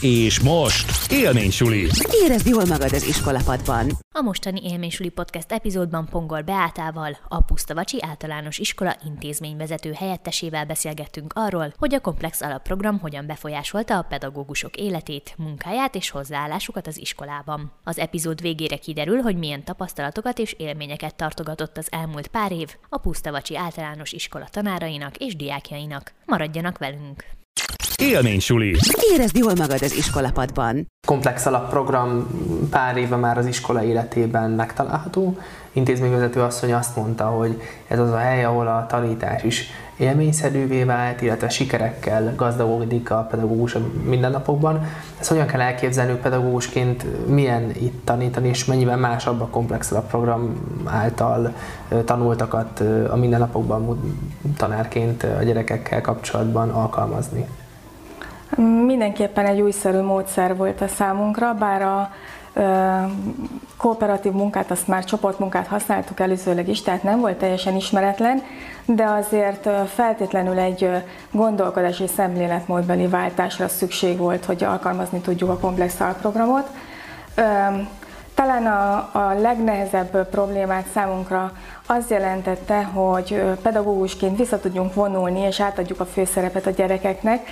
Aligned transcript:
És 0.00 0.40
most 0.40 1.12
élménysuli. 1.12 1.88
Érezd 2.24 2.46
jól 2.46 2.64
magad 2.64 2.92
az 2.92 3.06
iskolapadban. 3.06 3.90
A 4.14 4.20
mostani 4.20 4.60
Élménysuli 4.64 5.08
Podcast 5.08 5.52
epizódban 5.52 6.08
Pongor 6.10 6.44
Beátával, 6.44 7.16
a 7.28 7.42
Pusztavacsi 7.42 7.98
Általános 8.00 8.58
Iskola 8.58 8.96
intézményvezető 9.04 9.92
helyettesével 9.92 10.64
beszélgettünk 10.66 11.32
arról, 11.34 11.72
hogy 11.78 11.94
a 11.94 12.00
komplex 12.00 12.40
alapprogram 12.40 12.98
hogyan 12.98 13.26
befolyásolta 13.26 13.98
a 13.98 14.02
pedagógusok 14.02 14.76
életét, 14.76 15.34
munkáját 15.36 15.94
és 15.94 16.10
hozzáállásukat 16.10 16.86
az 16.86 17.00
iskolában. 17.00 17.72
Az 17.84 17.98
epizód 17.98 18.40
végére 18.40 18.76
kiderül, 18.76 19.20
hogy 19.20 19.36
milyen 19.36 19.64
tapasztalatokat 19.64 20.38
és 20.38 20.54
élményeket 20.58 21.14
tartogatott 21.14 21.76
az 21.76 21.88
elmúlt 21.90 22.26
pár 22.26 22.52
év 22.52 22.76
a 22.88 22.98
Pusztavacsi 22.98 23.56
Általános 23.56 24.12
Iskola 24.12 24.48
tanárainak 24.50 25.16
és 25.16 25.36
diákjainak. 25.36 26.12
Maradjanak 26.24 26.78
velünk! 26.78 27.39
Élménysuli. 28.00 28.76
Érezd 29.12 29.36
jól 29.36 29.52
magad 29.56 29.82
az 29.82 29.96
iskolapadban. 29.96 30.86
komplex 31.06 31.46
alapprogram 31.46 32.26
pár 32.70 32.96
éve 32.96 33.16
már 33.16 33.38
az 33.38 33.46
iskola 33.46 33.82
életében 33.82 34.50
megtalálható. 34.50 35.38
Intézményvezető 35.72 36.40
asszony 36.40 36.72
azt 36.72 36.96
mondta, 36.96 37.24
hogy 37.24 37.60
ez 37.88 37.98
az 37.98 38.10
a 38.10 38.16
hely, 38.16 38.44
ahol 38.44 38.66
a 38.66 38.86
tanítás 38.88 39.42
is 39.42 39.70
élményszerűvé 39.96 40.82
vált, 40.82 41.22
illetve 41.22 41.48
sikerekkel 41.48 42.34
gazdagodik 42.36 43.10
a 43.10 43.26
pedagógus 43.30 43.74
a 43.74 43.80
mindennapokban. 44.04 44.86
Ezt 45.18 45.28
hogyan 45.28 45.46
kell 45.46 45.60
elképzelni 45.60 46.18
pedagógusként, 46.22 47.26
milyen 47.26 47.70
itt 47.80 48.04
tanítani, 48.04 48.48
és 48.48 48.64
mennyiben 48.64 48.98
másabb 48.98 49.40
a 49.40 49.46
komplex 49.46 49.90
alapprogram 49.90 50.54
által 50.84 51.54
tanultakat 52.04 52.80
a 53.10 53.16
mindennapokban 53.16 54.14
tanárként 54.56 55.22
a 55.22 55.42
gyerekekkel 55.42 56.00
kapcsolatban 56.00 56.70
alkalmazni? 56.70 57.46
Mindenképpen 58.56 59.46
egy 59.46 59.60
újszerű 59.60 60.00
módszer 60.00 60.56
volt 60.56 60.80
a 60.80 60.88
számunkra, 60.88 61.54
bár 61.54 61.82
a 61.82 62.10
kooperatív 63.76 64.32
munkát, 64.32 64.70
azt 64.70 64.86
már 64.88 65.04
csoportmunkát 65.04 65.66
használtuk 65.66 66.20
előzőleg 66.20 66.68
is, 66.68 66.82
tehát 66.82 67.02
nem 67.02 67.20
volt 67.20 67.38
teljesen 67.38 67.76
ismeretlen, 67.76 68.42
de 68.84 69.04
azért 69.04 69.68
feltétlenül 69.94 70.58
egy 70.58 70.90
gondolkodási 71.30 72.06
szemléletmódbeli 72.06 73.06
váltásra 73.06 73.68
szükség 73.68 74.18
volt, 74.18 74.44
hogy 74.44 74.64
alkalmazni 74.64 75.20
tudjuk 75.20 75.50
a 75.50 75.58
komplex 75.58 76.00
alprogramot. 76.00 76.68
Talán 78.34 78.66
a, 78.66 79.10
a 79.12 79.34
legnehezebb 79.40 80.28
problémát 80.28 80.86
számunkra 80.94 81.52
az 81.86 82.10
jelentette, 82.10 82.82
hogy 82.82 83.42
pedagógusként 83.62 84.38
vissza 84.38 84.60
tudjunk 84.60 84.94
vonulni 84.94 85.40
és 85.40 85.60
átadjuk 85.60 86.00
a 86.00 86.04
főszerepet 86.04 86.66
a 86.66 86.70
gyerekeknek, 86.70 87.46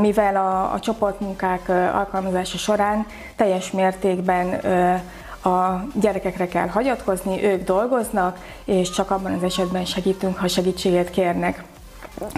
mivel 0.00 0.36
a, 0.36 0.72
a 0.72 0.80
csoportmunkák 0.80 1.68
alkalmazása 1.94 2.58
során 2.58 3.06
teljes 3.36 3.70
mértékben 3.70 4.48
a 5.44 5.84
gyerekekre 5.94 6.48
kell 6.48 6.68
hagyatkozni, 6.68 7.44
ők 7.44 7.64
dolgoznak, 7.64 8.38
és 8.64 8.90
csak 8.90 9.10
abban 9.10 9.32
az 9.32 9.42
esetben 9.42 9.84
segítünk, 9.84 10.36
ha 10.36 10.48
segítséget 10.48 11.10
kérnek. 11.10 11.64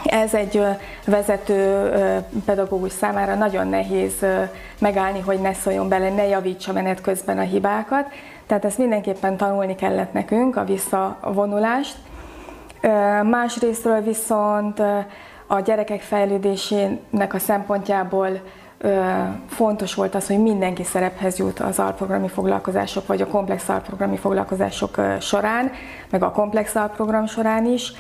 Ez 0.04 0.34
egy 0.34 0.62
vezető 1.06 1.88
pedagógus 2.44 2.92
számára 2.92 3.34
nagyon 3.34 3.68
nehéz 3.68 4.26
megállni, 4.78 5.20
hogy 5.20 5.40
ne 5.40 5.52
szóljon 5.52 5.88
bele, 5.88 6.10
ne 6.10 6.26
javítsa 6.26 6.72
menet 6.72 7.00
közben 7.00 7.38
a 7.38 7.42
hibákat. 7.42 8.06
Tehát 8.46 8.64
ezt 8.64 8.78
mindenképpen 8.78 9.36
tanulni 9.36 9.74
kellett 9.74 10.12
nekünk, 10.12 10.56
a 10.56 10.64
visszavonulást. 10.64 11.96
Másrésztről 13.22 14.00
viszont 14.00 14.82
a 15.46 15.60
gyerekek 15.60 16.00
fejlődésének 16.00 17.34
a 17.34 17.38
szempontjából 17.38 18.28
fontos 19.48 19.94
volt 19.94 20.14
az, 20.14 20.26
hogy 20.26 20.38
mindenki 20.38 20.84
szerephez 20.84 21.38
jut 21.38 21.60
az 21.60 21.78
alprogrami 21.78 22.28
foglalkozások, 22.28 23.06
vagy 23.06 23.20
a 23.20 23.26
komplex 23.26 23.68
alprogrami 23.68 24.16
foglalkozások 24.16 25.00
során, 25.20 25.70
meg 26.10 26.22
a 26.22 26.30
komplex 26.30 26.74
alprogram 26.74 27.26
során 27.26 27.66
is. 27.66 27.92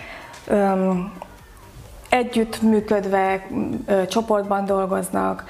Együtt 2.08 2.62
működve, 2.62 3.46
csoportban 4.08 4.64
dolgoznak, 4.64 5.44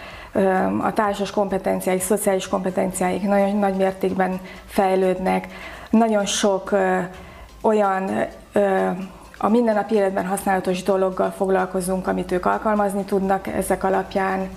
a 0.83 0.93
társas 0.93 1.31
kompetenciáik, 1.31 2.03
szociális 2.03 2.49
kompetenciáik 2.49 3.23
nagyon 3.23 3.57
nagy 3.57 3.75
mértékben 3.75 4.41
fejlődnek. 4.67 5.47
Nagyon 5.91 6.27
sok 6.27 6.75
olyan 7.63 8.11
a 9.39 9.49
mindennapi 9.49 9.95
életben 9.95 10.27
használatos 10.27 10.83
dologgal 10.83 11.31
foglalkozunk, 11.31 12.07
amit 12.07 12.33
ők 12.33 12.47
alkalmazni 12.47 13.05
tudnak 13.05 13.47
ezek 13.47 13.85
alapján. 13.85 14.49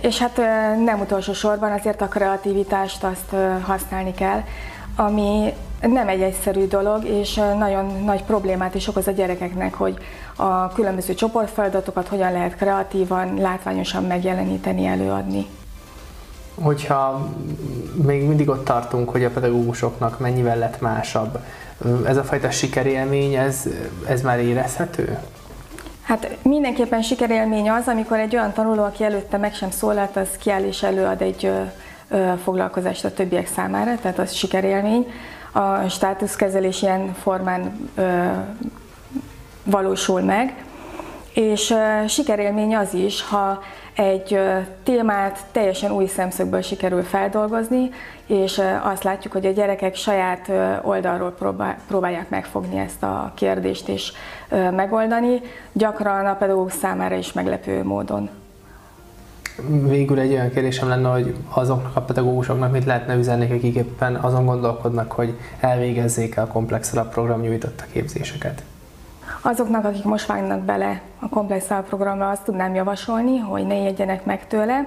És 0.00 0.18
hát 0.18 0.36
nem 0.84 1.00
utolsó 1.00 1.32
sorban 1.32 1.72
azért 1.72 2.00
a 2.00 2.08
kreativitást 2.08 3.04
azt 3.04 3.34
használni 3.62 4.14
kell, 4.14 4.40
ami 4.96 5.52
nem 5.80 6.08
egy 6.08 6.22
egyszerű 6.22 6.66
dolog, 6.66 7.04
és 7.04 7.34
nagyon 7.34 8.02
nagy 8.04 8.24
problémát 8.24 8.74
is 8.74 8.88
okoz 8.88 9.06
a 9.06 9.10
gyerekeknek, 9.10 9.74
hogy 9.74 9.98
a 10.36 10.68
különböző 10.68 11.14
csoportfeladatokat 11.14 12.08
hogyan 12.08 12.32
lehet 12.32 12.56
kreatívan, 12.56 13.34
látványosan 13.40 14.04
megjeleníteni, 14.04 14.86
előadni. 14.86 15.46
Hogyha 16.62 17.28
még 18.04 18.22
mindig 18.26 18.48
ott 18.48 18.64
tartunk, 18.64 19.10
hogy 19.10 19.24
a 19.24 19.30
pedagógusoknak 19.30 20.18
mennyivel 20.18 20.58
lett 20.58 20.80
másabb, 20.80 21.38
ez 22.06 22.16
a 22.16 22.24
fajta 22.24 22.50
sikerélmény, 22.50 23.34
ez, 23.34 23.68
ez 24.08 24.22
már 24.22 24.38
érezhető? 24.38 25.18
Hát 26.02 26.36
mindenképpen 26.42 27.02
sikerélmény 27.02 27.70
az, 27.70 27.86
amikor 27.86 28.18
egy 28.18 28.36
olyan 28.36 28.52
tanuló, 28.52 28.82
aki 28.82 29.04
előtte 29.04 29.36
meg 29.36 29.54
sem 29.54 29.70
szólalt, 29.70 30.16
az 30.16 30.28
kiáll 30.38 30.62
és 30.62 30.82
előad 30.82 31.22
egy 31.22 31.50
foglalkozást 32.42 33.04
a 33.04 33.12
többiek 33.12 33.46
számára, 33.46 33.98
tehát 34.00 34.18
az 34.18 34.32
sikerélmény. 34.32 35.06
A 35.52 35.88
státuszkezelés 35.88 36.82
ilyen 36.82 37.14
formán 37.14 37.90
ö, 37.94 38.24
valósul 39.64 40.20
meg, 40.20 40.64
és 41.36 41.74
sikerélmény 42.08 42.76
az 42.76 42.94
is, 42.94 43.22
ha 43.22 43.62
egy 43.94 44.38
témát 44.82 45.44
teljesen 45.52 45.92
új 45.92 46.06
szemszögből 46.06 46.60
sikerül 46.62 47.02
feldolgozni, 47.02 47.90
és 48.26 48.60
azt 48.82 49.02
látjuk, 49.02 49.32
hogy 49.32 49.46
a 49.46 49.50
gyerekek 49.50 49.94
saját 49.94 50.50
oldalról 50.82 51.34
próbálják 51.88 52.28
megfogni 52.28 52.78
ezt 52.78 53.02
a 53.02 53.32
kérdést 53.34 53.88
és 53.88 54.12
megoldani, 54.50 55.40
gyakran 55.72 56.26
a 56.26 56.34
pedagógus 56.34 56.72
számára 56.72 57.14
is 57.14 57.32
meglepő 57.32 57.84
módon. 57.84 58.28
Végül 59.68 60.18
egy 60.18 60.32
olyan 60.32 60.50
kérdésem 60.50 60.88
lenne, 60.88 61.08
hogy 61.08 61.34
azoknak 61.48 61.96
a 61.96 62.00
pedagógusoknak 62.00 62.72
mit 62.72 62.84
lehetne 62.84 63.14
üzenni, 63.14 63.52
akik 63.52 63.74
éppen 63.74 64.14
azon 64.14 64.44
gondolkodnak, 64.44 65.12
hogy 65.12 65.38
elvégezzék 65.60 66.38
a 66.38 66.46
komplex 66.46 66.92
alapprogram 66.92 67.40
nyújtotta 67.40 67.84
képzéseket? 67.92 68.62
Azoknak, 69.46 69.84
akik 69.84 70.04
most 70.04 70.26
vágnak 70.26 70.60
bele 70.60 71.00
a 71.18 71.28
komplex 71.28 71.64
programra, 71.88 72.30
azt 72.30 72.42
tudnám 72.42 72.74
javasolni, 72.74 73.38
hogy 73.38 73.66
ne 73.66 73.74
jegyenek 73.74 74.24
meg 74.24 74.46
tőle. 74.46 74.86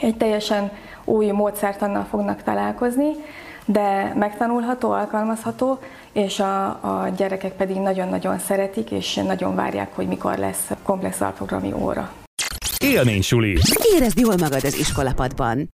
Egy 0.00 0.16
teljesen 0.16 0.70
új 1.04 1.30
módszertannal 1.30 2.04
fognak 2.04 2.42
találkozni, 2.42 3.10
de 3.64 4.12
megtanulható, 4.16 4.90
alkalmazható, 4.90 5.78
és 6.12 6.40
a, 6.40 6.66
a 6.66 7.08
gyerekek 7.16 7.52
pedig 7.52 7.76
nagyon-nagyon 7.76 8.38
szeretik, 8.38 8.90
és 8.90 9.14
nagyon 9.14 9.54
várják, 9.54 9.94
hogy 9.94 10.06
mikor 10.06 10.38
lesz 10.38 10.70
komplex 10.82 11.20
alprogrami 11.20 11.72
óra. 11.72 12.12
Élménysuli. 12.78 13.58
Érezd 13.94 14.18
jól 14.18 14.36
magad 14.36 14.64
az 14.64 14.78
iskolapadban. 14.78 15.68